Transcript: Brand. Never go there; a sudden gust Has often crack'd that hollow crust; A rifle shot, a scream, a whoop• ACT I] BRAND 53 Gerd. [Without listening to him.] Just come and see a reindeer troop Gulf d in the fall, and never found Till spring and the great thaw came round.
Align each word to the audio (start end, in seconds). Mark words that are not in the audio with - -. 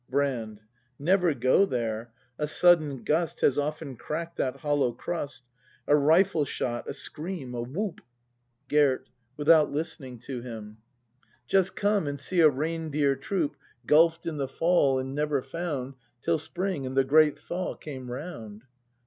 Brand. 0.09 0.61
Never 0.97 1.35
go 1.35 1.63
there; 1.63 2.11
a 2.39 2.47
sudden 2.47 3.03
gust 3.03 3.41
Has 3.41 3.59
often 3.59 3.95
crack'd 3.95 4.39
that 4.39 4.61
hollow 4.61 4.93
crust; 4.93 5.43
A 5.87 5.95
rifle 5.95 6.43
shot, 6.43 6.89
a 6.89 6.93
scream, 6.95 7.53
a 7.53 7.61
whoop• 7.61 7.97
ACT 7.99 8.01
I] 8.01 8.01
BRAND 8.01 8.89
53 8.97 9.05
Gerd. 9.05 9.09
[Without 9.37 9.71
listening 9.71 10.17
to 10.17 10.41
him.] 10.41 10.77
Just 11.45 11.75
come 11.75 12.07
and 12.07 12.19
see 12.19 12.39
a 12.39 12.49
reindeer 12.49 13.15
troop 13.15 13.55
Gulf 13.85 14.19
d 14.19 14.27
in 14.29 14.37
the 14.37 14.47
fall, 14.47 14.97
and 14.97 15.13
never 15.13 15.43
found 15.43 15.93
Till 16.23 16.39
spring 16.39 16.87
and 16.87 16.97
the 16.97 17.03
great 17.03 17.37
thaw 17.37 17.75
came 17.75 18.09
round. 18.09 18.63